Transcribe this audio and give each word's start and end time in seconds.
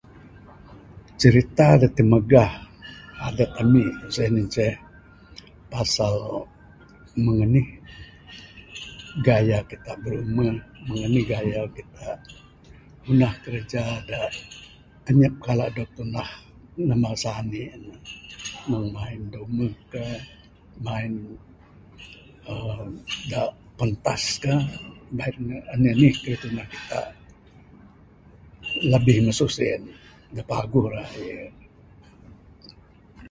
Cirita 1.19 1.67
da 1.81 1.87
timagah 1.95 2.51
dadeg 3.19 3.49
ami 3.61 3.83
sien 4.13 4.33
inceh 4.41 4.75
pasal 5.71 6.15
meng 7.23 7.39
anih 7.45 7.67
gaya 9.25 9.59
kita 9.69 9.91
birumeh 10.01 10.53
meng 10.87 11.01
anih 11.07 11.23
gaya 11.33 11.59
kita 11.75 12.07
ngunah 13.03 13.33
kerja 13.43 13.83
da 14.09 14.19
anyap 15.09 15.33
kala 15.45 15.65
dog 15.75 15.89
tunah 15.97 16.29
namba 16.89 17.09
sanik 17.23 17.71
ne 17.85 17.95
meng 18.69 18.85
main 18.95 19.19
da 19.31 19.37
umeh 19.47 19.75
kah 19.91 20.13
main 20.85 21.11
aaa 22.51 22.83
da 23.31 23.41
pentas 23.77 24.23
kah 24.43 24.61
bait 25.17 25.35
ne 25.47 25.55
anih 25.73 25.91
anih 25.95 26.13
kayuh 26.21 26.37
da 26.39 26.43
tunah 26.43 26.67
kita, 26.73 26.99
labih 28.91 29.17
masu 29.25 29.47
sien 29.57 29.81
da 30.35 30.41
paguh 30.49 30.85
raye. 30.93 31.39